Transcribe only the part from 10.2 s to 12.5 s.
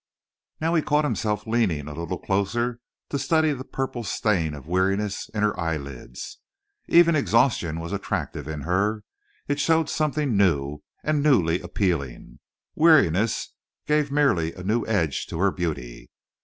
new, and newly appealing.